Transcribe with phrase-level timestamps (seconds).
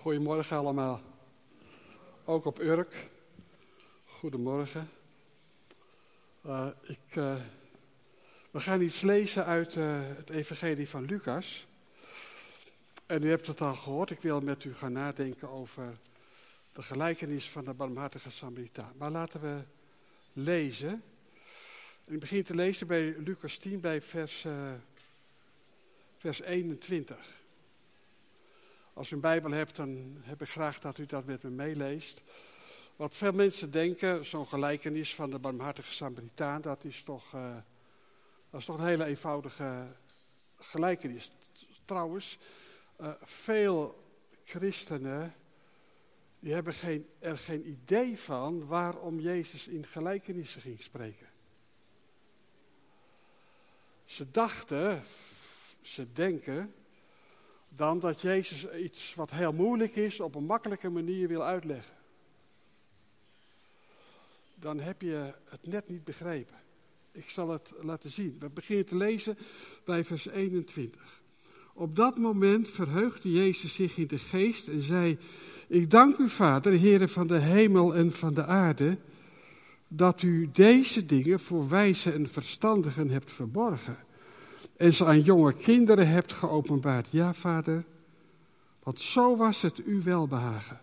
[0.00, 1.00] Goedemorgen allemaal.
[2.24, 3.08] Ook op Urk.
[4.04, 4.90] Goedemorgen.
[6.46, 7.36] Uh, ik, uh,
[8.50, 11.66] we gaan iets lezen uit uh, het Evangelie van Lucas.
[13.06, 14.10] En u hebt het al gehoord.
[14.10, 15.92] Ik wil met u gaan nadenken over
[16.72, 18.92] de gelijkenis van de barmhartige Samaritaan.
[18.96, 19.62] Maar laten we
[20.32, 21.02] lezen.
[22.04, 24.46] Ik begin te lezen bij Lucas 10, bij vers,
[26.16, 27.37] vers 21.
[28.98, 32.22] Als u een Bijbel hebt, dan heb ik graag dat u dat met me meeleest.
[32.96, 37.56] Wat veel mensen denken, zo'n gelijkenis van de barmhartige Samaritaan, dat is toch, uh,
[38.50, 39.86] dat is toch een hele eenvoudige
[40.56, 41.32] gelijkenis.
[41.84, 42.38] Trouwens,
[43.00, 44.04] uh, veel
[44.44, 45.34] christenen
[46.38, 51.28] die hebben geen, er geen idee van waarom Jezus in gelijkenissen ging spreken.
[54.04, 55.02] Ze dachten,
[55.82, 56.74] ze denken
[57.68, 61.94] dan dat Jezus iets wat heel moeilijk is op een makkelijke manier wil uitleggen.
[64.54, 66.56] Dan heb je het net niet begrepen.
[67.12, 68.36] Ik zal het laten zien.
[68.38, 69.38] We beginnen te lezen
[69.84, 71.20] bij vers 21.
[71.72, 75.18] Op dat moment verheugde Jezus zich in de geest en zei:
[75.66, 78.98] Ik dank u, Vader, Heere van de hemel en van de aarde,
[79.88, 84.06] dat u deze dingen voor wijze en verstandigen hebt verborgen
[84.78, 87.10] en ze aan jonge kinderen hebt geopenbaard.
[87.10, 87.84] Ja, vader,
[88.82, 90.80] want zo was het u welbehagen.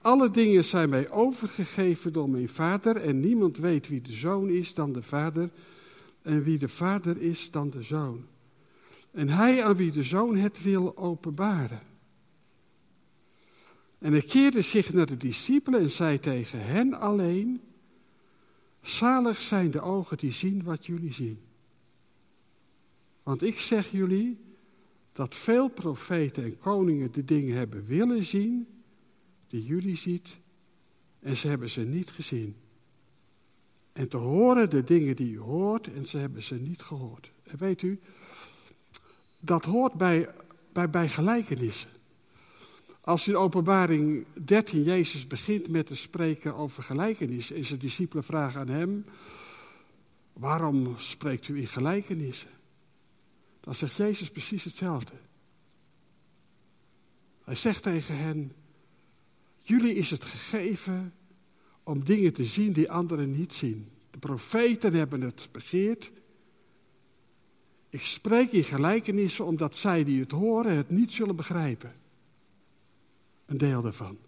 [0.00, 4.74] Alle dingen zijn mij overgegeven door mijn vader en niemand weet wie de zoon is
[4.74, 5.50] dan de vader
[6.22, 8.26] en wie de vader is dan de zoon.
[9.10, 11.82] En hij aan wie de zoon het wil openbaren.
[13.98, 17.60] En hij keerde zich naar de discipelen en zei tegen hen alleen,
[18.82, 21.47] zalig zijn de ogen die zien wat jullie zien.
[23.28, 24.38] Want ik zeg jullie
[25.12, 28.66] dat veel profeten en koningen de dingen hebben willen zien
[29.48, 30.38] die jullie ziet
[31.20, 32.56] en ze hebben ze niet gezien.
[33.92, 37.30] En te horen de dingen die u hoort en ze hebben ze niet gehoord.
[37.42, 38.00] En weet u,
[39.40, 40.28] dat hoort bij,
[40.72, 41.90] bij, bij gelijkenissen.
[43.00, 48.60] Als in openbaring 13 Jezus begint met te spreken over gelijkenissen en zijn discipelen vragen
[48.60, 49.04] aan hem,
[50.32, 52.56] waarom spreekt u in gelijkenissen?
[53.60, 55.12] Dan zegt Jezus precies hetzelfde.
[57.44, 58.52] Hij zegt tegen hen:
[59.60, 61.14] Jullie is het gegeven
[61.82, 63.88] om dingen te zien die anderen niet zien.
[64.10, 66.10] De profeten hebben het begeerd.
[67.90, 71.94] Ik spreek in gelijkenissen omdat zij die het horen het niet zullen begrijpen.
[73.46, 74.18] Een deel daarvan.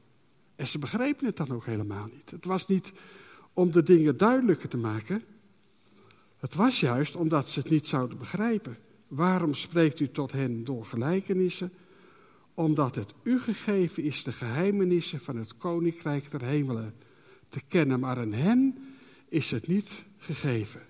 [0.56, 2.30] En ze begrepen het dan ook helemaal niet.
[2.30, 2.92] Het was niet
[3.52, 5.24] om de dingen duidelijker te maken.
[6.36, 8.78] Het was juist omdat ze het niet zouden begrijpen.
[9.10, 11.72] Waarom spreekt u tot hen door gelijkenissen?
[12.54, 16.94] Omdat het u gegeven is de geheimenissen van het koninkrijk der hemelen
[17.48, 18.78] te kennen, maar aan hen
[19.28, 20.80] is het niet gegeven.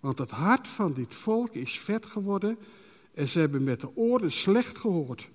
[0.00, 2.58] Want het hart van dit volk is vet geworden
[3.14, 5.28] en ze hebben met de oren slecht gehoord.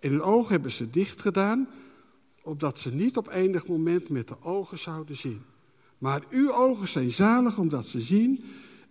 [0.00, 1.68] En hun ogen hebben ze dicht gedaan,
[2.42, 5.42] opdat ze niet op enig moment met de ogen zouden zien.
[5.98, 8.44] Maar uw ogen zijn zalig omdat ze zien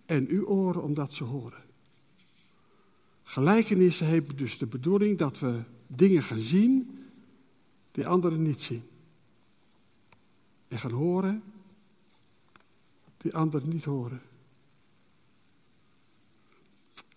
[0.05, 1.66] en uw oren omdat ze horen.
[3.27, 6.99] Gelijkenissen hebben dus de bedoeling dat we dingen gaan zien
[7.91, 8.83] die anderen niet zien.
[10.67, 11.43] En gaan horen
[13.17, 14.21] die anderen niet horen.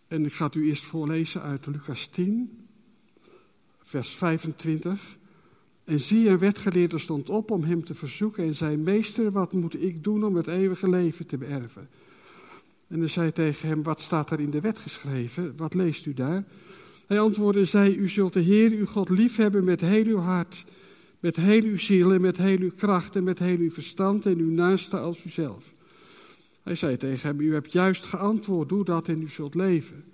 [0.06, 2.66] En ik ga het u eerst voorlezen uit Lucas 10,
[3.78, 5.16] vers 25.
[5.84, 9.82] En zie, een wetgeleerde stond op om hem te verzoeken en zei: Meester, wat moet
[9.82, 11.88] ik doen om het eeuwige leven te beërven?
[12.90, 15.52] En hij zei tegen hem, wat staat er in de wet geschreven?
[15.56, 16.44] Wat leest u daar?
[17.06, 20.64] Hij antwoordde en zei, u zult de Heer uw God liefhebben met heel uw hart,
[21.20, 24.38] met heel uw ziel en met heel uw kracht en met heel uw verstand en
[24.38, 25.64] uw naaste als uzelf.
[26.62, 30.04] Hij zei tegen hem, u hebt juist geantwoord, doe dat en u zult leven.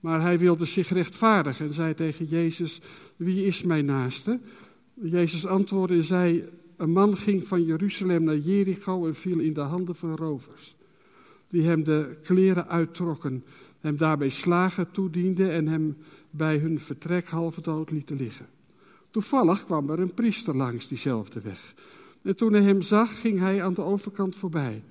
[0.00, 2.80] Maar hij wilde zich rechtvaardigen en zei tegen Jezus,
[3.16, 4.40] wie is mijn naaste?
[4.94, 6.44] Jezus antwoordde en zei,
[6.76, 10.76] een man ging van Jeruzalem naar Jericho en viel in de handen van rovers
[11.52, 13.44] die hem de kleren uittrokken,
[13.80, 15.96] hem daarbij slagen toedienden en hem
[16.30, 18.46] bij hun vertrek halve dood lieten liggen.
[19.10, 21.74] Toevallig kwam er een priester langs diezelfde weg.
[22.22, 24.82] En toen hij hem zag, ging hij aan de overkant voorbij.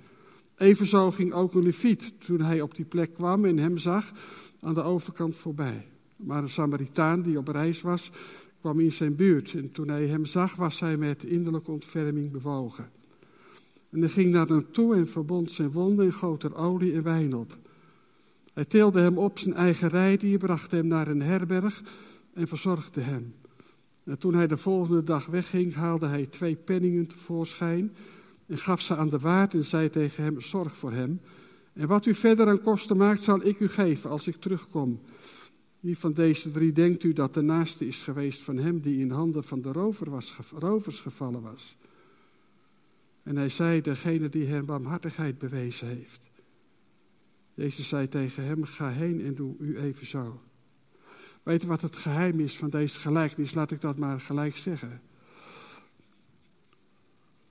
[0.58, 4.12] Evenzo ging ook een leviet, toen hij op die plek kwam en hem zag,
[4.60, 5.88] aan de overkant voorbij.
[6.16, 8.12] Maar een Samaritaan die op reis was,
[8.60, 9.54] kwam in zijn buurt.
[9.54, 12.90] En toen hij hem zag, was hij met innerlijke ontferming bewogen.
[13.92, 17.04] En hij ging naar hem toe en verbond zijn wonden en goot er olie en
[17.04, 17.58] wijn op.
[18.54, 21.84] Hij tilde hem op zijn eigen rijdier, bracht hem naar een herberg
[22.34, 23.34] en verzorgde hem.
[24.04, 27.96] En toen hij de volgende dag wegging, haalde hij twee penningen tevoorschijn
[28.48, 31.22] en gaf ze aan de waard en zei tegen hem, zorg voor hem.
[31.74, 35.00] En wat u verder aan kosten maakt, zal ik u geven als ik terugkom.
[35.80, 39.12] Wie van deze drie denkt u dat de naaste is geweest van hem die in
[39.12, 41.76] handen van de was, rovers gevallen was?
[43.24, 46.22] En hij zei, degene die hem barmhartigheid bewezen heeft.
[47.54, 50.42] Jezus zei tegen hem, ga heen en doe u even zo.
[51.44, 53.54] Weet je wat het geheim is van deze gelijkenis?
[53.54, 55.02] Laat ik dat maar gelijk zeggen.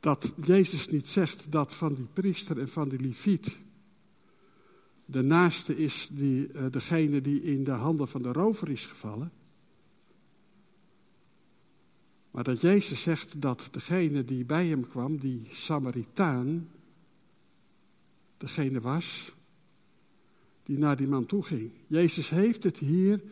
[0.00, 3.56] Dat Jezus niet zegt dat van die priester en van die leviet
[5.10, 9.32] de naaste is die, uh, degene die in de handen van de rover is gevallen.
[12.30, 16.68] Maar dat Jezus zegt dat degene die bij hem kwam, die Samaritaan,
[18.36, 19.32] degene was
[20.62, 21.70] die naar die man toe ging.
[21.86, 23.22] Jezus heeft het hier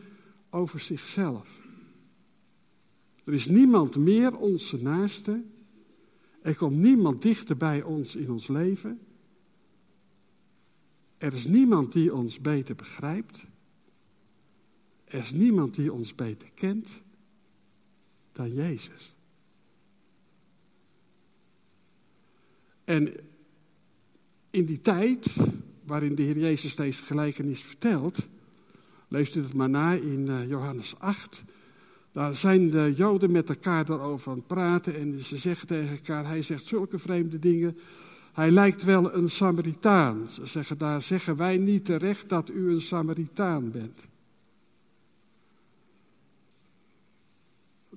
[0.49, 1.59] over zichzelf.
[3.23, 5.43] Er is niemand meer onze naaste.
[6.41, 8.99] Er komt niemand dichter bij ons in ons leven.
[11.17, 13.45] Er is niemand die ons beter begrijpt.
[15.03, 17.01] Er is niemand die ons beter kent
[18.39, 19.15] dan Jezus.
[22.83, 23.13] En
[24.49, 25.35] in die tijd
[25.83, 28.27] waarin de Heer Jezus deze gelijkenis vertelt,
[29.07, 31.43] leest u het maar na in eh, Johannes 8.
[32.11, 36.27] Daar zijn de Joden met elkaar daarover aan het praten en ze zeggen tegen elkaar,
[36.27, 37.77] hij zegt zulke vreemde dingen.
[38.33, 40.27] Hij lijkt wel een Samaritaan.
[40.29, 44.07] Ze zeggen daar, zeggen wij niet terecht dat u een Samaritaan bent.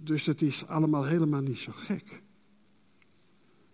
[0.04, 2.22] Dus het is allemaal helemaal niet zo gek.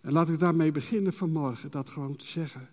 [0.01, 2.69] En laat ik daarmee beginnen vanmorgen, dat gewoon te zeggen.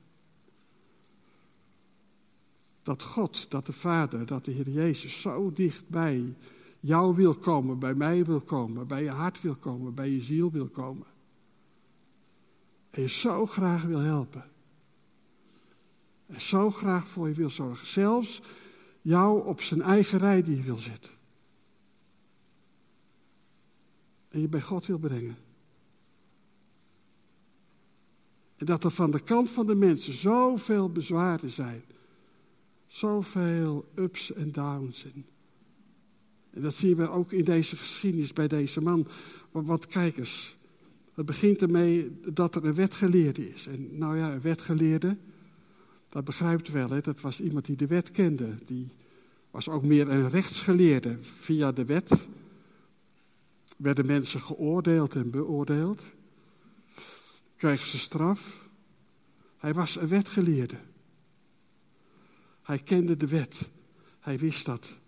[2.83, 6.37] Dat God, dat de Vader, dat de Heer Jezus zo dicht bij
[6.81, 10.51] jou wil komen, bij mij wil komen, bij je hart wil komen, bij je ziel
[10.51, 11.07] wil komen.
[12.91, 14.45] En je zo graag wil helpen.
[16.27, 17.87] En zo graag voor je wil zorgen.
[17.87, 18.43] Zelfs
[19.03, 21.16] jou op zijn eigen rij die wil zetten.
[24.37, 25.37] En je bij God wil brengen.
[28.57, 31.83] En dat er van de kant van de mensen zoveel bezwaren zijn.
[32.87, 35.05] Zoveel ups en downs.
[35.05, 35.27] En,
[36.51, 39.07] en dat zien we ook in deze geschiedenis bij deze man.
[39.51, 40.57] Wat kijkers.
[41.15, 43.67] Het begint ermee dat er een wetgeleerde is.
[43.67, 45.17] En nou ja, een wetgeleerde,
[46.09, 46.91] dat begrijpt wel.
[46.91, 47.01] Hè?
[47.01, 48.59] Dat was iemand die de wet kende.
[48.65, 48.89] Die
[49.51, 51.17] was ook meer een rechtsgeleerde.
[51.21, 52.27] Via de wet
[53.77, 56.03] werden mensen geoordeeld en beoordeeld.
[57.57, 58.69] Kregen ze straf.
[59.59, 60.77] Hij was een wetgeleerde.
[62.63, 63.71] Hij kende de wet.
[64.21, 64.99] Hij wist dat.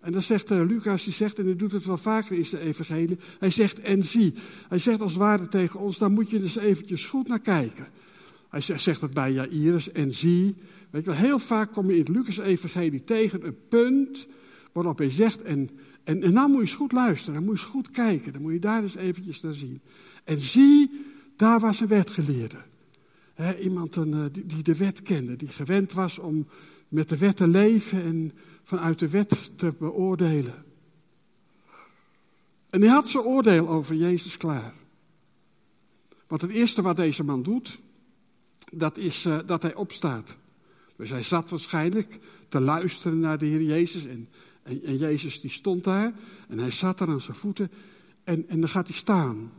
[0.00, 2.62] En dan zegt uh, Lucas, die zegt, en hij doet het wel vaker in zijn
[2.62, 4.34] evangelie, hij zegt en zie.
[4.68, 7.88] Hij zegt als ware tegen ons, daar moet je dus eventjes goed naar kijken.
[8.48, 10.56] Hij zegt, zegt het bij Jairus en zie.
[10.90, 14.26] Weet je wel, heel vaak kom je in het Lucas-evangelie tegen een punt
[14.72, 15.70] waarop hij zegt, en,
[16.10, 18.42] en, en nou moet je eens goed luisteren, dan moet je eens goed kijken, dan
[18.42, 19.80] moet je daar eens eventjes naar zien.
[20.24, 21.04] En zie,
[21.36, 22.56] daar was een wetgeleerde.
[23.34, 26.46] He, iemand een, eh, die, die de wet kende, die gewend was om
[26.88, 30.64] met de wet te leven en vanuit de wet te beoordelen.
[32.70, 34.74] En hij had zijn oordeel over Jezus klaar.
[36.26, 37.80] Want het eerste wat deze man doet,
[38.72, 40.36] dat is uh, dat hij opstaat.
[40.96, 44.06] Dus hij zat waarschijnlijk te luisteren naar de Heer Jezus.
[44.06, 44.28] En,
[44.70, 46.12] en, Jezus die stond daar
[46.48, 47.70] en hij zat daar aan zijn voeten.
[48.24, 49.52] En, en dan gaat hij staan.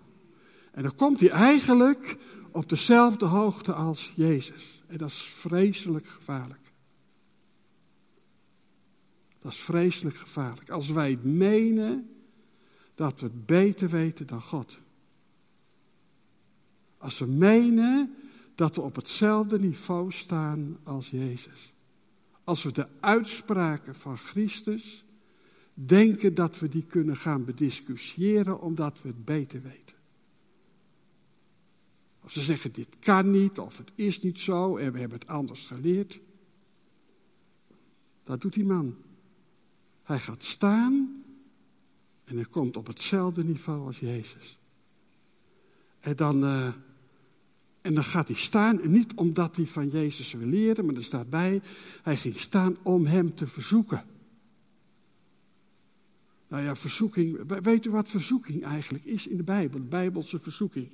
[0.71, 2.17] En dan komt hij eigenlijk
[2.51, 4.83] op dezelfde hoogte als Jezus.
[4.87, 6.71] En dat is vreselijk gevaarlijk.
[9.39, 10.69] Dat is vreselijk gevaarlijk.
[10.69, 12.09] Als wij menen
[12.95, 14.79] dat we het beter weten dan God.
[16.97, 18.15] Als we menen
[18.55, 21.70] dat we op hetzelfde niveau staan als Jezus.
[22.51, 25.03] Als we de uitspraken van Christus
[25.73, 29.97] denken dat we die kunnen gaan bediscussiëren omdat we het beter weten.
[32.19, 35.27] Als ze zeggen dit kan niet of het is niet zo en we hebben het
[35.27, 36.19] anders geleerd.
[38.23, 38.95] Dat doet die man.
[40.03, 41.23] Hij gaat staan
[42.23, 44.59] en hij komt op hetzelfde niveau als Jezus.
[45.99, 46.73] En dan, uh,
[47.81, 51.29] en dan gaat hij staan, niet omdat hij van Jezus wil leren, maar er staat
[51.29, 51.61] bij,
[52.01, 54.03] hij ging staan om hem te verzoeken.
[56.47, 60.89] Nou ja, verzoeking, weet u wat verzoeking eigenlijk is in de Bijbel, de Bijbelse verzoeking?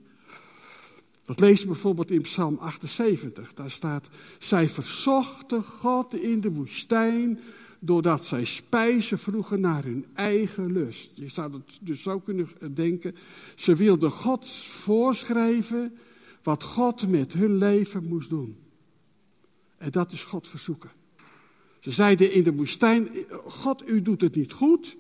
[1.25, 3.53] Dat lees je bijvoorbeeld in Psalm 78.
[3.53, 7.39] Daar staat: Zij verzochten God in de woestijn
[7.79, 11.12] doordat zij spijzen vroegen naar hun eigen lust.
[11.17, 13.15] Je zou het dus zo kunnen denken.
[13.56, 15.98] Ze wilden God voorschrijven
[16.47, 18.57] wat God met hun leven moest doen.
[19.77, 20.91] En dat is God verzoeken.
[21.79, 23.09] Ze zeiden in de woestijn:
[23.45, 24.97] God, u doet het niet goed.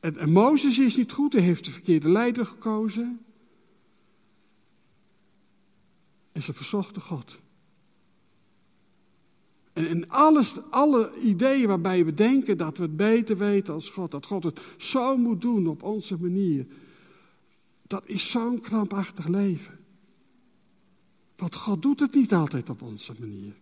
[0.00, 3.24] En, en Mozes is niet goed, hij heeft de verkeerde leider gekozen.
[6.32, 7.38] En ze verzochten God.
[9.86, 14.26] En, alles, alle ideeën waarbij we denken dat we het beter weten als God, dat
[14.26, 16.66] God het zo moet doen op onze manier,
[17.86, 19.78] dat is zo'n krampachtig leven.
[21.36, 23.52] Want God doet het niet altijd op onze manier.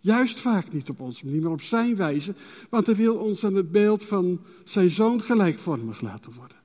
[0.00, 2.34] Juist vaak niet op onze manier, maar op zijn wijze,
[2.70, 6.56] want hij wil ons aan het beeld van zijn zoon gelijkvormig laten worden.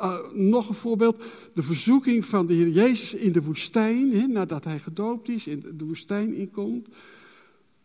[0.00, 1.24] Uh, nog een voorbeeld,
[1.54, 5.84] de verzoeking van de Heer Jezus in de woestijn, nadat hij gedoopt is, in de
[5.84, 6.88] woestijn inkomt.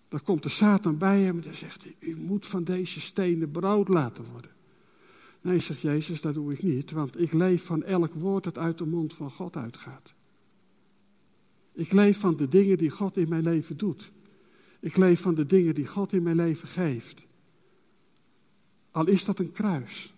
[0.10, 3.52] Dan komt de Satan bij hem en dan zegt hij, u moet van deze stenen
[3.52, 4.52] brood laten worden.
[5.42, 8.78] Nee, zegt Jezus, dat doe ik niet, want ik leef van elk woord dat uit
[8.78, 10.14] de mond van God uitgaat.
[11.72, 14.12] Ik leef van de dingen die God in mijn leven doet.
[14.80, 17.26] Ik leef van de dingen die God in mijn leven geeft.
[18.92, 20.14] Al is dat een kruis.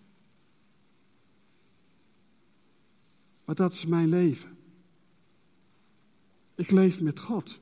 [3.44, 4.56] Maar dat is mijn leven.
[6.54, 7.60] Ik leef met God.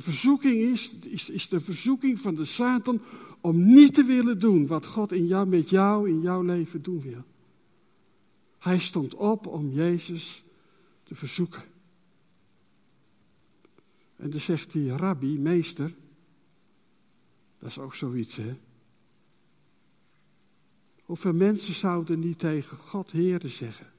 [0.00, 3.02] De verzoeking is, is, is de verzoeking van de Satan
[3.40, 7.00] om niet te willen doen wat God in jou, met jou in jouw leven doen
[7.00, 7.24] wil.
[8.58, 10.44] Hij stond op om Jezus
[11.02, 11.62] te verzoeken.
[14.16, 15.94] En dan zegt hij, rabbi, meester,
[17.58, 18.56] dat is ook zoiets, hè.
[21.02, 23.92] Hoeveel mensen zouden niet tegen God Heeren zeggen?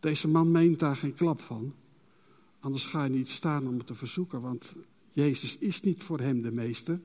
[0.00, 1.74] Deze man meent daar geen klap van.
[2.62, 4.74] Anders ga je niet staan om het te verzoeken, want
[5.12, 7.00] Jezus is niet voor hem de meester.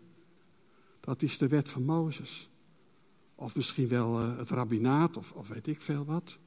[1.00, 2.50] Dat is de wet van Mozes.
[3.36, 6.38] Of misschien wel uh, het rabbinaat, of, of weet ik veel wat.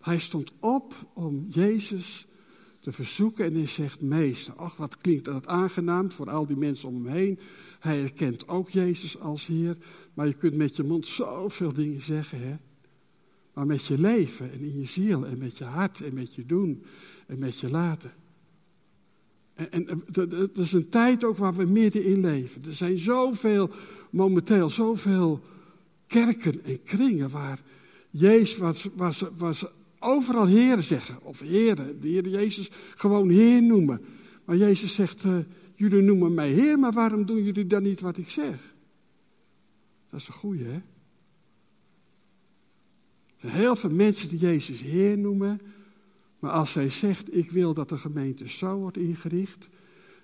[0.00, 2.26] Hij stond op om Jezus
[2.80, 6.88] te verzoeken en hij zegt, meester, ach wat klinkt dat aangenaam voor al die mensen
[6.88, 7.38] om hem heen.
[7.78, 9.76] Hij herkent ook Jezus als Heer,
[10.14, 12.56] maar je kunt met je mond zoveel dingen zeggen, hè.
[13.52, 16.46] Maar met je leven en in je ziel en met je hart en met je
[16.46, 16.84] doen
[17.26, 18.12] en met je laten.
[19.54, 22.64] En, en het is een tijd ook waar we middenin leven.
[22.64, 23.70] Er zijn zoveel,
[24.10, 25.40] momenteel zoveel
[26.06, 27.60] kerken en kringen waar
[28.10, 29.64] Jezus, was, was, was
[29.98, 31.22] overal Heer zeggen.
[31.22, 34.00] Of Heer, de Heer Jezus gewoon Heer noemen.
[34.44, 35.38] Maar Jezus zegt, uh,
[35.74, 38.74] jullie noemen mij Heer, maar waarom doen jullie dan niet wat ik zeg?
[40.10, 40.80] Dat is een goeie, hè?
[43.40, 45.60] Heel veel mensen die Jezus Heer noemen.
[46.38, 49.68] Maar als zij zegt, ik wil dat de gemeente zo wordt ingericht.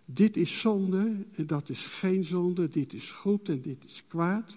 [0.05, 2.69] Dit is zonde en dat is geen zonde.
[2.69, 4.57] Dit is goed en dit is kwaad.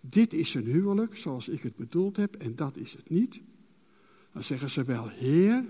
[0.00, 3.40] Dit is een huwelijk zoals ik het bedoeld heb en dat is het niet.
[4.32, 5.64] Dan zeggen ze wel Heer,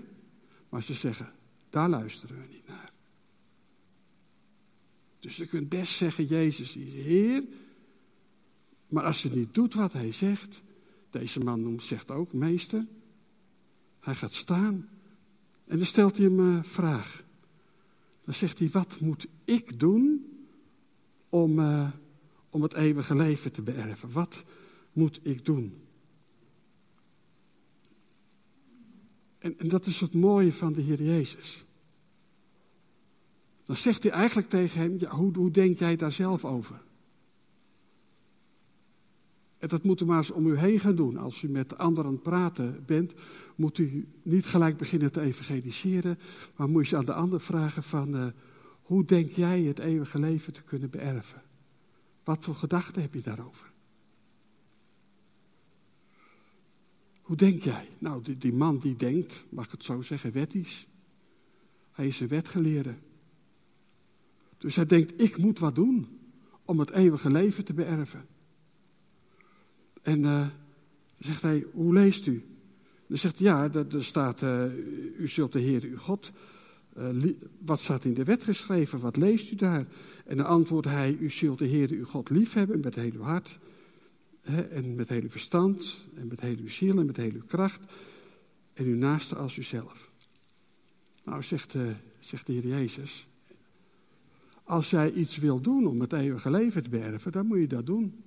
[0.69, 1.31] maar ze zeggen,
[1.69, 2.91] daar luisteren we niet naar.
[5.19, 7.43] Dus je kunt best zeggen, Jezus is Heer,
[8.87, 10.63] maar als ze niet doet wat hij zegt,
[11.09, 12.85] deze man zegt ook meester,
[13.99, 14.89] hij gaat staan
[15.65, 17.23] en dan stelt hij hem een vraag.
[18.25, 20.25] Dan zegt hij, wat moet ik doen
[21.29, 21.91] om, uh,
[22.49, 24.11] om het eeuwige leven te beërven?
[24.11, 24.43] Wat
[24.93, 25.81] moet ik doen?
[29.37, 31.65] En, en dat is het mooie van de Heer Jezus.
[33.65, 36.81] Dan zegt hij eigenlijk tegen hem, hoe, hoe denk jij daar zelf over?
[39.67, 41.17] Dat moet u maar eens om u heen gaan doen.
[41.17, 43.13] Als u met anderen praten bent,
[43.55, 46.19] moet u niet gelijk beginnen te evangeliseren,
[46.55, 48.27] maar moet je aan de ander vragen van, uh,
[48.81, 51.41] hoe denk jij het eeuwige leven te kunnen beërven?
[52.23, 53.71] Wat voor gedachten heb je daarover?
[57.21, 57.89] Hoe denk jij?
[57.97, 60.87] Nou, die, die man die denkt, mag ik het zo zeggen, wettisch.
[61.91, 62.95] Hij is een wetgeleerde.
[64.57, 66.07] Dus hij denkt, ik moet wat doen
[66.65, 68.25] om het eeuwige leven te beërven.
[70.07, 70.49] En dan
[71.17, 72.45] zegt hij, hoe leest u?
[73.07, 74.63] Dan zegt hij, ja, er staat, uh,
[75.19, 76.31] u zult de Heer uw God.
[76.97, 78.99] Uh, wat staat in de wet geschreven?
[78.99, 79.87] Wat leest u daar?
[80.25, 83.59] En dan antwoordt hij, u zult de Heer uw God liefhebben met heel uw hart
[84.69, 87.93] en met heel uw verstand, en met heel uw ziel, en met heel uw kracht,
[88.73, 90.11] en uw naaste als uzelf.
[91.23, 91.75] Nou, zegt,
[92.19, 93.27] zegt de Heer Jezus,
[94.63, 97.85] als jij iets wil doen om het eeuwige leven te beërven, dan moet je dat
[97.85, 98.25] doen.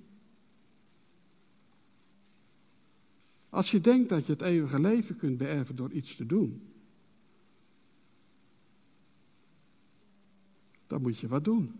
[3.51, 6.73] Als je denkt dat je het eeuwige leven kunt beërven door iets te doen,
[10.87, 11.75] dan moet je wat doen.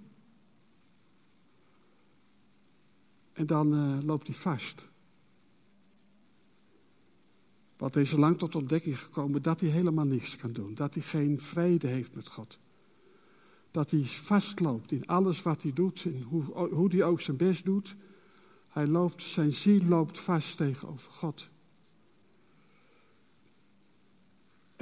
[3.33, 4.89] En dan uh, loopt hij vast.
[7.77, 10.75] Want hij is lang tot ontdekking gekomen dat hij helemaal niks kan doen.
[10.75, 12.59] Dat hij geen vrede heeft met God.
[13.71, 17.65] Dat hij vastloopt in alles wat hij doet, in hoe, hoe hij ook zijn best
[17.65, 17.95] doet.
[18.67, 21.50] Hij loopt, zijn ziel loopt vast tegenover God.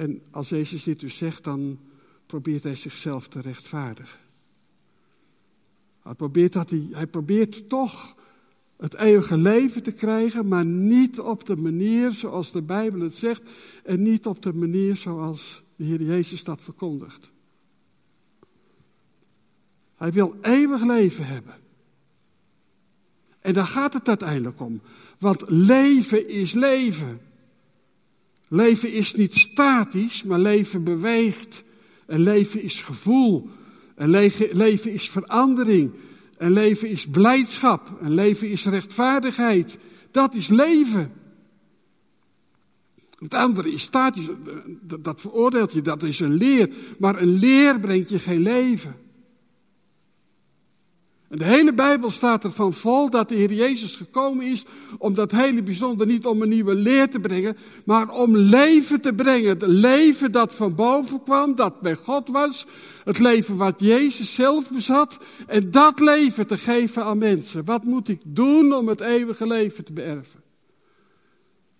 [0.00, 1.78] En als Jezus dit dus zegt, dan
[2.26, 4.18] probeert hij zichzelf te rechtvaardigen.
[6.02, 8.14] Hij probeert, dat hij, hij probeert toch
[8.76, 13.42] het eeuwige leven te krijgen, maar niet op de manier zoals de Bijbel het zegt
[13.84, 17.32] en niet op de manier zoals de Heer Jezus dat verkondigt.
[19.96, 21.54] Hij wil eeuwig leven hebben.
[23.40, 24.80] En daar gaat het uiteindelijk om.
[25.18, 27.20] Want leven is leven.
[28.52, 31.64] Leven is niet statisch, maar leven beweegt.
[32.06, 33.48] En leven is gevoel.
[33.94, 34.10] En
[34.52, 35.92] leven is verandering.
[36.38, 37.98] En leven is blijdschap.
[38.00, 39.78] En leven is rechtvaardigheid.
[40.10, 41.12] Dat is leven.
[43.18, 44.28] Het andere is statisch.
[45.00, 45.82] Dat veroordeelt je.
[45.82, 46.70] Dat is een leer.
[46.98, 48.94] Maar een leer brengt je geen leven.
[51.30, 54.64] En de hele Bijbel staat ervan vol dat de Heer Jezus gekomen is
[54.98, 59.12] om dat hele bijzonder niet om een nieuwe leer te brengen, maar om leven te
[59.12, 59.48] brengen.
[59.48, 62.66] Het leven dat van boven kwam, dat bij God was.
[63.04, 65.18] Het leven wat Jezus zelf bezat.
[65.46, 67.64] En dat leven te geven aan mensen.
[67.64, 70.40] Wat moet ik doen om het eeuwige leven te beërven?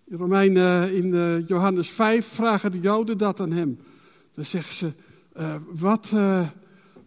[0.06, 0.56] In Romein,
[0.94, 3.78] in eh, Johannes 5 vragen de Joden dat aan hem.
[4.34, 4.92] Dan zeggen ze,
[5.36, 6.12] uh, wat...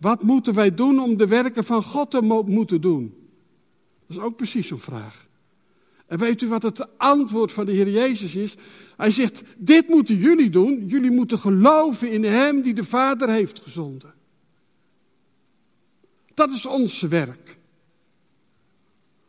[0.03, 3.13] wat moeten wij doen om de werken van God te moeten doen?
[4.07, 5.27] Dat is ook precies zo'n vraag.
[6.05, 8.55] En weet u wat het antwoord van de Heer Jezus is?
[8.97, 10.87] Hij zegt, dit moeten jullie doen.
[10.87, 14.13] Jullie moeten geloven in Hem die de Vader heeft gezonden.
[16.33, 17.57] Dat is ons werk.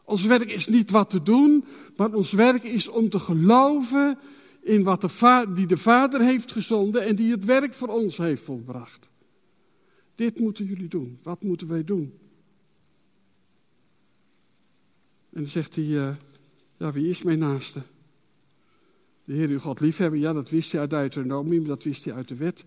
[0.04, 1.64] Ons werk is niet wat te doen,
[1.96, 4.18] maar ons werk is om te geloven
[4.62, 8.42] in wat de die de Vader heeft gezonden en die het werk voor ons heeft
[8.42, 9.12] volbracht.
[10.14, 11.18] Dit moeten jullie doen.
[11.22, 12.18] Wat moeten wij doen?
[15.31, 16.16] En dan zegt hij, uh,
[16.77, 17.83] ja, wie is mijn naaste?
[19.24, 22.29] De Heer uw God liefhebben, ja, dat wist hij uit Deuteronomium, dat wist hij uit
[22.29, 22.64] de wet.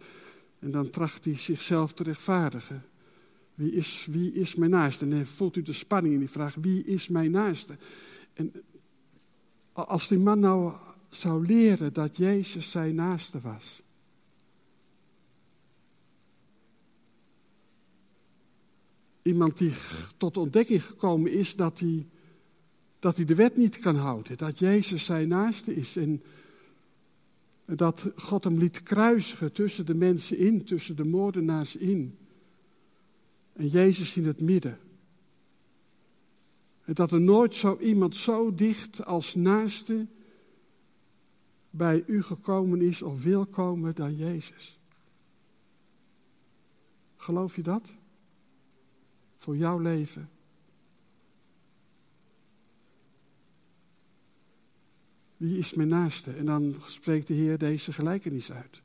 [0.60, 2.86] En dan tracht hij zichzelf te rechtvaardigen.
[3.54, 5.06] Wie is, wie is mijn naaste?
[5.06, 7.78] En dan voelt u de spanning in die vraag, wie is mijn naaste?
[8.34, 8.52] En
[9.74, 10.74] als die man nou
[11.10, 13.82] zou leren dat Jezus zijn naaste was.
[19.28, 19.72] Iemand die
[20.18, 22.08] tot ontdekking gekomen is dat hij,
[23.00, 24.38] dat hij de wet niet kan houden.
[24.38, 25.96] Dat Jezus zijn naaste is.
[25.96, 26.24] En
[27.66, 32.18] dat God hem liet kruisigen tussen de mensen in, tussen de moordenaars in.
[33.54, 34.80] En Jezus in het midden.
[36.84, 40.08] En dat er nooit zo iemand zo dicht als naaste
[41.70, 44.80] bij u gekomen is of wil komen dan Jezus.
[47.16, 47.97] Geloof je dat?
[49.38, 50.30] Voor jouw leven.
[55.38, 56.32] Wie is mijn naaste?
[56.32, 58.82] En dan spreekt de Heer deze gelijkenis uit.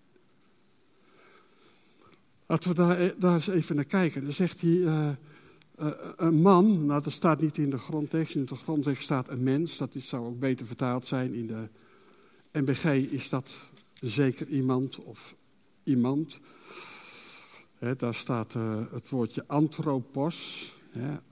[2.47, 4.25] Laten we daar, eh, daar eens even naar kijken.
[4.25, 5.09] Dan zegt hij, uh,
[5.81, 9.43] uh, een man, nou dat staat niet in de grondtekst, in de grondtekst staat een
[9.43, 11.35] mens, dat is, zou ook beter vertaald zijn.
[11.35, 11.69] In de
[12.53, 13.57] MBG is dat
[14.01, 15.35] zeker iemand of
[15.85, 16.41] iemand
[17.97, 20.71] daar staat uh, het woordje anthropos,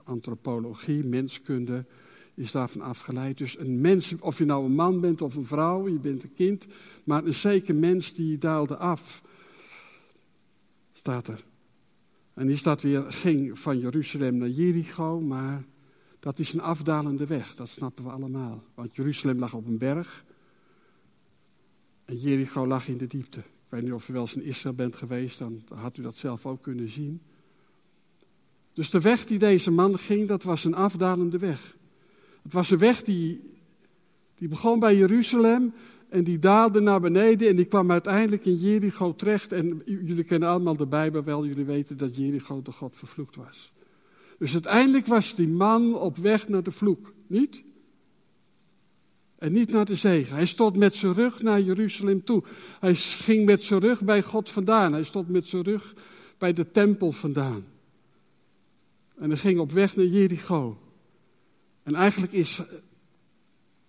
[0.03, 1.85] antropologie, menskunde,
[2.33, 3.37] is daarvan afgeleid.
[3.37, 6.33] Dus een mens, of je nou een man bent of een vrouw, je bent een
[6.33, 6.67] kind,
[7.03, 9.21] maar een zeker mens die daalde af,
[10.93, 11.43] staat er.
[12.33, 15.63] En is dat weer, ging van Jeruzalem naar Jericho, maar
[16.19, 18.63] dat is een afdalende weg, dat snappen we allemaal.
[18.73, 20.25] Want Jeruzalem lag op een berg
[22.05, 23.41] en Jericho lag in de diepte.
[23.71, 26.15] Ik weet niet of u wel eens in Israël bent geweest, dan had u dat
[26.15, 27.21] zelf ook kunnen zien.
[28.73, 31.75] Dus de weg die deze man ging, dat was een afdalende weg.
[32.41, 33.43] Het was een weg die,
[34.35, 35.73] die begon bij Jeruzalem
[36.09, 39.51] en die daalde naar beneden en die kwam uiteindelijk in Jericho terecht.
[39.51, 43.71] En jullie kennen allemaal de Bijbel wel, jullie weten dat Jericho de God vervloekt was.
[44.37, 47.63] Dus uiteindelijk was die man op weg naar de vloek, niet?
[49.41, 50.35] En niet naar de zegen.
[50.35, 52.43] Hij stond met zijn rug naar Jeruzalem toe.
[52.79, 54.93] Hij ging met zijn rug bij God vandaan.
[54.93, 55.93] Hij stond met zijn rug
[56.37, 57.65] bij de tempel vandaan.
[59.15, 60.77] En hij ging op weg naar Jericho.
[61.83, 62.61] En eigenlijk is,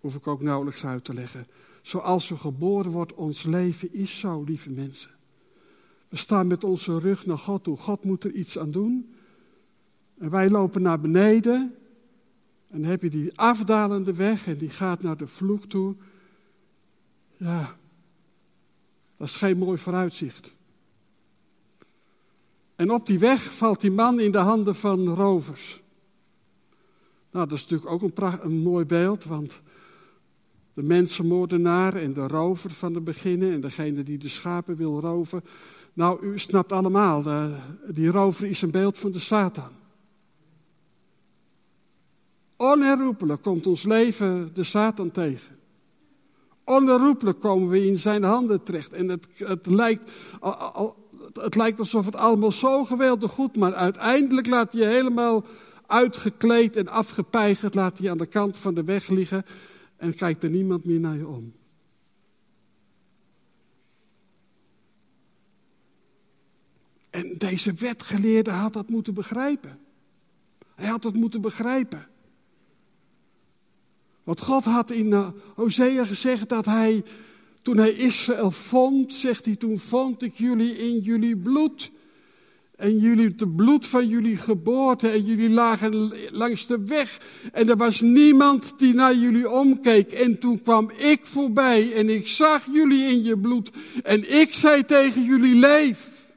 [0.01, 1.47] hoef ik ook nauwelijks uit te leggen,
[1.83, 3.15] zoals u geboren wordt.
[3.15, 5.11] Ons leven is zo, lieve mensen.
[6.09, 7.77] We staan met onze rug naar God toe.
[7.77, 9.15] God moet er iets aan doen.
[10.19, 11.75] En wij lopen naar beneden.
[12.73, 15.95] En dan heb je die afdalende weg en die gaat naar de vloek toe.
[17.37, 17.77] Ja,
[19.17, 20.55] dat is geen mooi vooruitzicht.
[22.77, 25.83] En op die weg valt die man in de handen van rovers.
[27.31, 29.61] Nou, dat is natuurlijk ook een, pracht, een mooi beeld, want
[30.75, 35.45] de mensenmoordenaar en de rover van de beginnen en degene die de schapen wil roven.
[35.93, 37.57] Nou, u snapt allemaal, de,
[37.89, 39.71] die rover is een beeld van de Satan.
[42.63, 45.57] Onherroepelijk komt ons leven de Satan tegen.
[46.65, 48.93] Onherroepelijk komen we in zijn handen terecht.
[48.93, 50.11] En het, het, lijkt,
[51.33, 55.45] het lijkt alsof het allemaal zo geweldig goed, maar uiteindelijk laat hij helemaal
[55.87, 59.45] uitgekleed en afgepeigerd, laat hij aan de kant van de weg liggen
[59.97, 61.53] en kijkt er niemand meer naar je om.
[67.11, 69.79] En deze wetgeleerde had dat moeten begrijpen.
[70.75, 72.11] Hij had dat moeten begrijpen.
[74.25, 77.05] Want God had in eh, Hosea gezegd dat hij,
[77.63, 81.91] toen hij Israël vond, zegt hij, toen vond ik jullie in jullie bloed.
[82.77, 85.09] En jullie, het bloed van jullie geboorte.
[85.09, 87.21] En jullie lagen langs de weg.
[87.53, 90.13] En er was niemand die naar jullie omkeek.
[90.13, 91.95] En toen kwam ik voorbij.
[91.95, 93.71] En ik zag jullie in je bloed.
[94.03, 96.31] En ik zei tegen jullie: leef.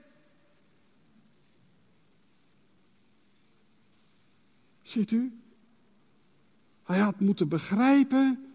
[4.82, 5.45] Ziet u?
[6.86, 8.46] Hij had moeten begrijpen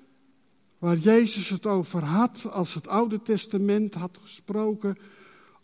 [0.78, 4.98] waar Jezus het over had als het Oude Testament had gesproken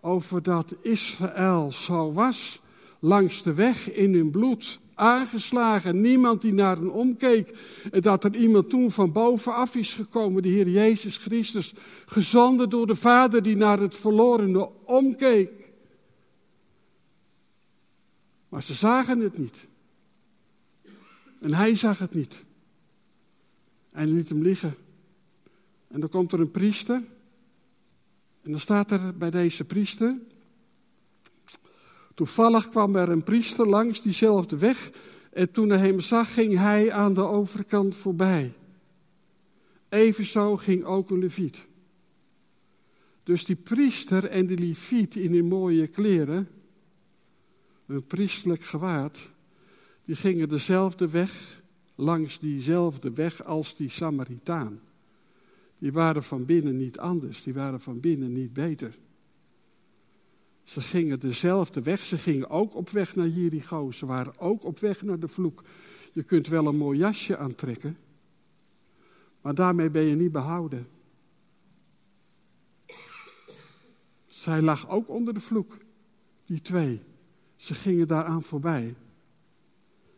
[0.01, 2.61] over dat Israël zo was,
[2.99, 7.59] langs de weg in hun bloed aangeslagen, niemand die naar hen omkeek.
[7.91, 11.75] En dat er iemand toen van bovenaf is gekomen, de Heer Jezus Christus,
[12.07, 15.51] gezonden door de Vader die naar het verlorene omkeek.
[18.49, 19.67] Maar ze zagen het niet.
[21.41, 22.46] En hij zag het niet.
[23.97, 24.75] En liet hem liggen.
[25.89, 27.03] En dan komt er een priester.
[28.43, 30.19] En dan staat er bij deze priester.
[32.15, 34.91] Toevallig kwam er een priester langs diezelfde weg.
[35.33, 38.53] En toen hij hem zag, ging hij aan de overkant voorbij.
[39.89, 41.67] Evenzo ging ook een leviet.
[43.23, 46.49] Dus die priester en de leviet in hun mooie kleren,
[47.87, 49.31] een priestelijk gewaad,
[50.05, 51.65] die gingen dezelfde weg
[51.97, 54.81] langs diezelfde weg als die Samaritaan.
[55.79, 58.99] Die waren van binnen niet anders, die waren van binnen niet beter.
[60.63, 64.79] Ze gingen dezelfde weg, ze gingen ook op weg naar Jericho, ze waren ook op
[64.79, 65.65] weg naar de vloek.
[66.13, 67.97] Je kunt wel een mooi jasje aantrekken,
[69.41, 70.87] maar daarmee ben je niet behouden.
[74.27, 75.77] Zij lag ook onder de vloek,
[76.47, 77.01] die twee.
[77.57, 78.95] Ze gingen daaraan voorbij.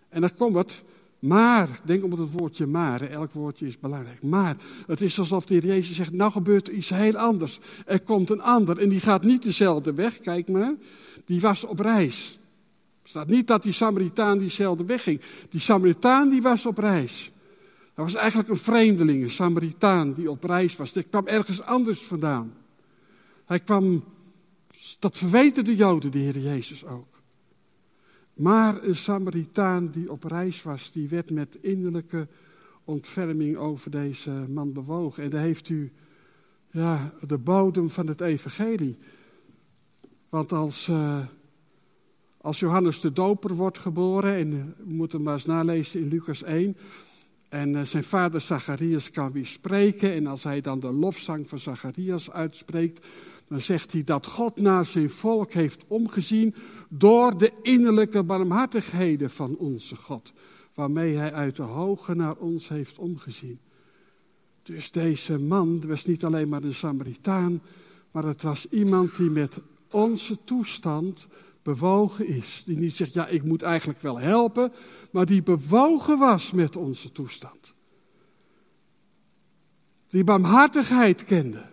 [0.08, 0.84] En dan komt het,
[1.18, 4.22] maar, denk om het woordje maar, elk woordje is belangrijk.
[4.22, 7.58] Maar, het is alsof de Heer Jezus zegt, nou gebeurt er iets heel anders.
[7.86, 10.74] Er komt een ander en die gaat niet dezelfde weg, kijk maar.
[11.24, 12.38] Die was op reis.
[13.02, 15.20] Er staat niet dat die Samaritaan diezelfde weg ging.
[15.48, 17.32] Die Samaritaan die was op reis.
[17.94, 20.94] Dat was eigenlijk een vreemdeling, een Samaritaan die op reis was.
[20.94, 22.54] Hij kwam ergens anders vandaan.
[23.44, 24.04] Hij kwam,
[24.98, 27.17] dat verweten de Joden, de Heer Jezus ook.
[28.38, 32.28] Maar een Samaritaan die op reis was, die werd met innerlijke
[32.84, 35.22] ontferming over deze man bewogen.
[35.22, 35.92] En daar heeft u
[36.70, 38.98] ja, de bodem van het evangelie.
[40.28, 41.18] Want als, uh,
[42.40, 46.42] als Johannes de Doper wordt geboren, en uh, we moeten maar eens nalezen in Lucas
[46.42, 46.76] 1,
[47.48, 51.58] en uh, zijn vader Zacharias kan weer spreken, en als hij dan de lofzang van
[51.58, 53.06] Zacharias uitspreekt,
[53.48, 56.54] dan zegt hij dat God naar zijn volk heeft omgezien
[56.88, 60.32] door de innerlijke barmhartigheden van onze God,
[60.74, 63.58] waarmee hij uit de hoge naar ons heeft omgezien.
[64.62, 67.62] Dus deze man was niet alleen maar een Samaritaan,
[68.10, 69.58] maar het was iemand die met
[69.90, 71.26] onze toestand
[71.62, 72.62] bewogen is.
[72.66, 74.72] Die niet zegt, ja, ik moet eigenlijk wel helpen,
[75.10, 77.74] maar die bewogen was met onze toestand.
[80.08, 81.66] Die barmhartigheid kende.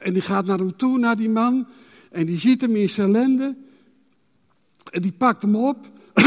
[0.00, 1.66] En die gaat naar hem toe, naar die man.
[2.14, 3.56] En die ziet hem in zijn ellende.
[4.90, 5.90] En die pakt hem op.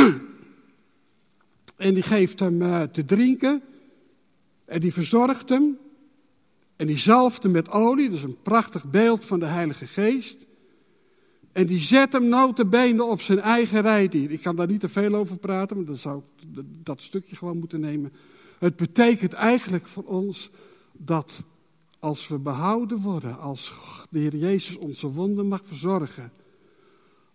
[1.87, 3.61] en die geeft hem uh, te drinken.
[4.65, 5.77] En die verzorgt hem.
[6.75, 8.09] En die zalft hem met olie.
[8.09, 10.45] Dat is een prachtig beeld van de Heilige Geest.
[11.51, 14.31] En die zet hem notabene op zijn eigen rijdier.
[14.31, 17.57] Ik kan daar niet te veel over praten, maar dan zou ik dat stukje gewoon
[17.57, 18.13] moeten nemen.
[18.59, 20.49] Het betekent eigenlijk voor ons
[20.91, 21.43] dat
[21.99, 23.73] als we behouden worden, als
[24.09, 26.31] de Heer Jezus onze wonden mag verzorgen,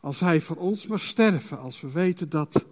[0.01, 2.67] als Hij voor ons mag sterven, als we weten dat,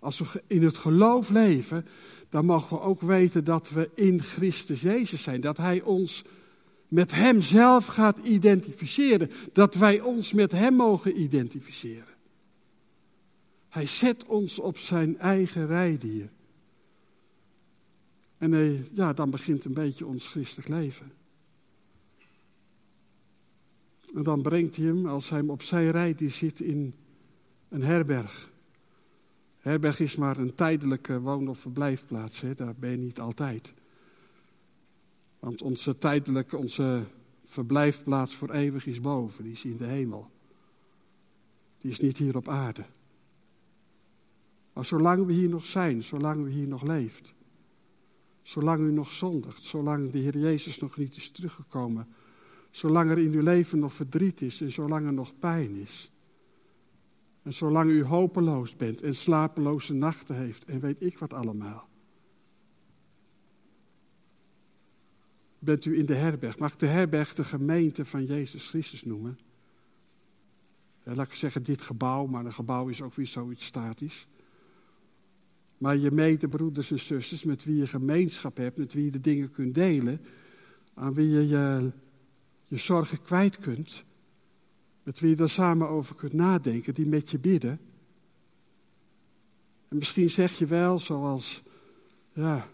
[0.00, 1.86] als we in het geloof leven,
[2.28, 5.40] dan mogen we ook weten dat we in Christus Jezus zijn.
[5.40, 6.24] Dat Hij ons
[6.88, 9.30] met Hem zelf gaat identificeren.
[9.52, 12.14] Dat wij ons met Hem mogen identificeren.
[13.68, 16.30] Hij zet ons op zijn eigen rijdier.
[18.38, 21.12] En hij, ja, dan begint een beetje ons christelijk leven.
[24.14, 26.94] En dan brengt hij hem, als hij hem op zijn rijdier zit, in
[27.68, 28.52] een herberg.
[29.58, 32.40] Herberg is maar een tijdelijke woon- of verblijfplaats.
[32.40, 32.54] Hè?
[32.54, 33.74] Daar ben je niet altijd.
[35.38, 37.04] Want onze tijdelijke, onze
[37.44, 39.44] verblijfplaats voor eeuwig is boven.
[39.44, 40.30] Die is in de hemel.
[41.80, 42.84] Die is niet hier op aarde.
[44.72, 47.34] Maar zolang we hier nog zijn, zolang we hier nog leeft,
[48.44, 52.06] zolang u nog zondigt, zolang de Heer Jezus nog niet is teruggekomen,
[52.70, 56.10] zolang er in uw leven nog verdriet is en zolang er nog pijn is,
[57.42, 61.88] en zolang u hopeloos bent en slapeloze nachten heeft en weet ik wat allemaal.
[65.58, 66.58] Bent u in de herberg?
[66.58, 69.38] Mag de herberg de gemeente van Jezus Christus noemen?
[71.02, 74.26] Laat ik zeggen dit gebouw, maar een gebouw is ook weer zoiets statisch.
[75.84, 79.50] Maar je medebroeders en zusters met wie je gemeenschap hebt, met wie je de dingen
[79.50, 80.20] kunt delen,
[80.94, 81.90] aan wie je je,
[82.66, 84.04] je zorgen kwijt kunt,
[85.02, 87.80] met wie je er samen over kunt nadenken, die met je bidden.
[89.88, 91.62] En misschien zeg je wel, zoals,
[92.32, 92.68] ja,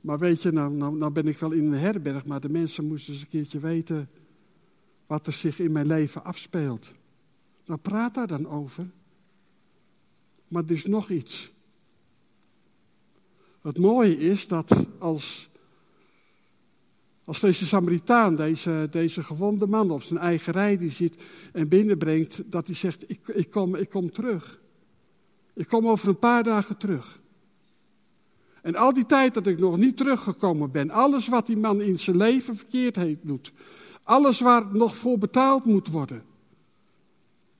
[0.00, 2.86] maar weet je, nou, nou, nou ben ik wel in een herberg, maar de mensen
[2.86, 4.08] moesten eens een keertje weten
[5.06, 6.92] wat er zich in mijn leven afspeelt.
[7.66, 8.86] Nou, praat daar dan over.
[10.48, 11.52] Maar er is nog iets.
[13.60, 15.48] Het mooie is dat als
[17.26, 22.42] als deze Samaritaan, deze, deze gewonde man op zijn eigen rij die zit en binnenbrengt,
[22.46, 24.60] dat hij zegt, ik, ik, kom, ik kom terug.
[25.54, 27.20] Ik kom over een paar dagen terug.
[28.62, 31.98] En al die tijd dat ik nog niet teruggekomen ben, alles wat die man in
[31.98, 33.52] zijn leven verkeerd heeft doet,
[34.02, 36.22] alles waar nog voor betaald moet worden,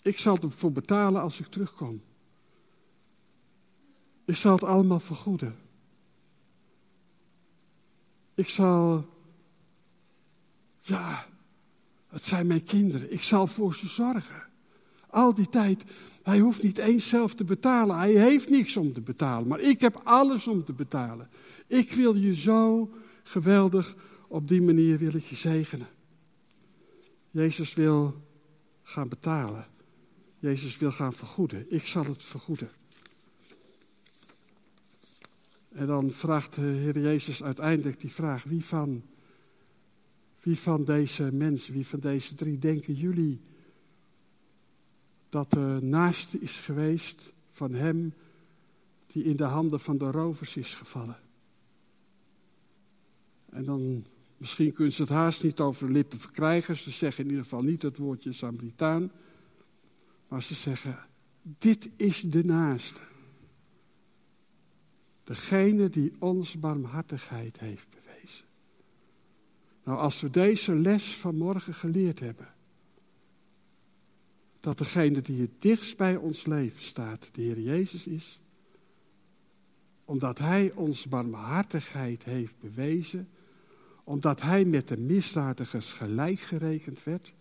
[0.03, 2.01] ik zal ervoor betalen als ik terugkom.
[4.27, 5.57] Ik zal het allemaal vergoeden.
[8.35, 9.07] Ik zal
[10.81, 11.27] ja,
[12.09, 13.13] het zijn mijn kinderen.
[13.13, 14.43] Ik zal voor ze zorgen.
[15.11, 15.85] Al die tijd.
[16.23, 17.99] Hij hoeft niet eens zelf te betalen.
[17.99, 19.49] Hij heeft niks om te betalen.
[19.49, 21.31] Maar ik heb alles om te betalen.
[21.67, 22.91] Ik wil je zo
[23.23, 23.95] geweldig
[24.29, 25.89] op die manier wil ik je zegenen.
[27.31, 28.23] Jezus wil
[28.83, 29.67] gaan betalen.
[30.39, 31.67] Jezus wil gaan vergoeden.
[31.69, 32.71] Ik zal het vergoeden.
[35.77, 39.03] En dan vraagt de Heer Jezus uiteindelijk die vraag: wie van
[40.41, 43.41] wie van deze mensen, wie van deze drie denken jullie
[45.29, 48.15] dat de naaste is geweest van hem
[49.07, 51.19] die in de handen van de rovers is gevallen?
[53.51, 56.77] En dan, misschien kunnen ze het haast niet over de lippen verkrijgen.
[56.77, 59.11] Ze zeggen in ieder geval niet het woordje Samaritaan.
[60.29, 60.99] Maar ze zeggen,
[61.43, 63.01] dit is de naaste.
[65.27, 67.97] Degene die ons barmhartigheid heeft
[69.87, 72.49] nou, als we deze les vanmorgen geleerd hebben,
[74.61, 78.41] dat degene die het dichtst bij ons leven staat, de Heer Jezus is,
[80.05, 83.29] omdat Hij ons barmhartigheid heeft bewezen,
[84.05, 87.33] omdat Hij met de misdadigers gelijk gerekend werd,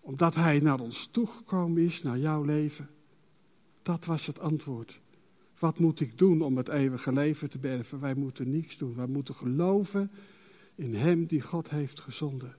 [0.00, 2.90] omdat Hij naar ons toegekomen is, naar jouw leven,
[3.82, 5.00] dat was het antwoord.
[5.58, 8.00] Wat moet ik doen om het eeuwige leven te berven?
[8.00, 8.94] Wij moeten niets doen.
[8.94, 10.10] Wij moeten geloven
[10.74, 12.56] in Hem die God heeft gezonden.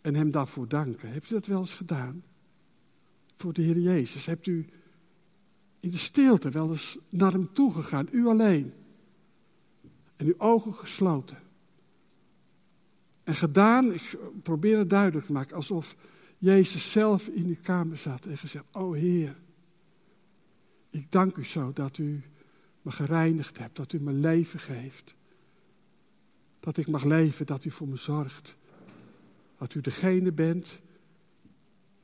[0.00, 1.10] En Hem daarvoor danken.
[1.10, 2.22] Heeft u dat wel eens gedaan?
[3.36, 4.26] Voor de Heer Jezus.
[4.26, 4.66] Hebt u
[5.80, 8.72] in de stilte wel eens naar Hem toegegaan, u alleen.
[10.16, 11.38] En uw ogen gesloten.
[13.24, 15.96] En gedaan, ik probeer het duidelijk te maken, alsof
[16.38, 19.36] Jezus zelf in uw kamer zat en gezegd, o Heer,
[20.96, 22.22] ik dank u zo dat u
[22.82, 25.14] me gereinigd hebt, dat u me leven geeft.
[26.60, 28.56] Dat ik mag leven, dat u voor me zorgt.
[29.58, 30.80] Dat u degene bent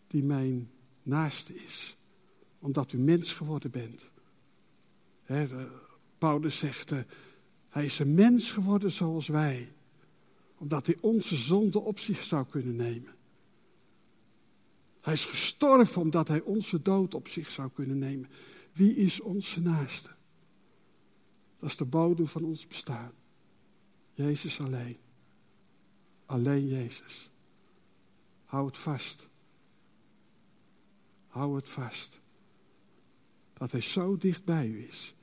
[0.06, 0.70] die mijn
[1.02, 1.96] naaste is.
[2.58, 4.10] Omdat u mens geworden bent.
[6.18, 6.98] Paulus zegt, uh,
[7.68, 9.72] hij is een mens geworden zoals wij.
[10.58, 13.14] Omdat hij onze zonde op zich zou kunnen nemen.
[15.00, 18.28] Hij is gestorven omdat hij onze dood op zich zou kunnen nemen.
[18.72, 20.10] Wie is onze naaste?
[21.58, 23.12] Dat is de bodem van ons bestaan.
[24.12, 24.96] Jezus alleen.
[26.26, 27.30] Alleen Jezus.
[28.44, 29.28] Hou het vast.
[31.26, 32.20] Hou het vast.
[33.52, 35.14] Dat Hij zo dicht bij u is.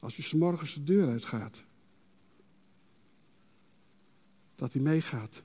[0.00, 1.64] Als u s morgens de deur uitgaat.
[4.54, 5.42] Dat Hij meegaat.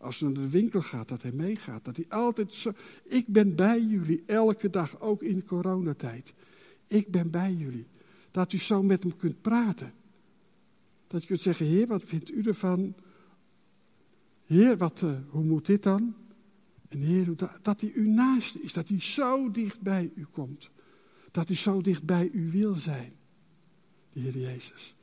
[0.00, 1.84] Als u naar de winkel gaat, dat Hij meegaat.
[1.84, 2.72] Dat Hij altijd zo.
[3.02, 6.34] Ik ben bij jullie elke dag, ook in coronatijd.
[6.86, 7.86] Ik ben bij jullie.
[8.30, 9.92] Dat u zo met Hem kunt praten.
[11.06, 12.94] Dat je kunt zeggen, Heer, wat vindt u ervan?
[14.46, 16.14] Heer, wat, uh, hoe moet dit dan?
[16.88, 20.70] En Heer, dat hij u naast is, dat hij zo dicht bij u komt.
[21.30, 23.12] Dat hij zo dicht bij u wil zijn,
[24.12, 24.94] de Heer Jezus.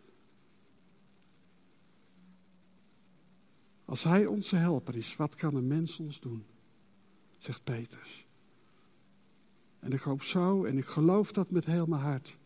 [3.88, 6.46] Als Hij onze helper is, wat kan een mens ons doen?
[7.38, 8.26] Zegt Petrus.
[9.80, 12.38] En ik hoop zo, en ik geloof dat met heel mijn hart,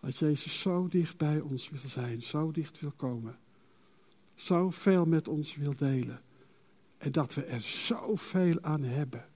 [0.00, 3.38] dat Jezus zo dicht bij ons wil zijn, zo dicht wil komen,
[4.34, 6.22] zo veel met ons wil delen.
[6.98, 9.28] En dat we er zoveel aan hebben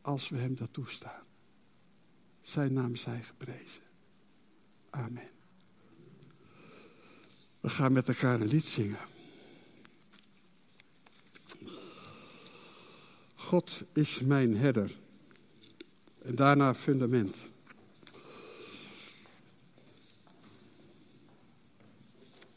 [0.00, 1.24] als we Hem dat toestaan.
[2.40, 3.82] Zijn naam zij geprezen.
[4.90, 5.28] Amen.
[7.60, 9.10] We gaan met elkaar een lied zingen.
[13.34, 14.90] God is mijn herder.
[16.22, 17.36] En daarna fundament.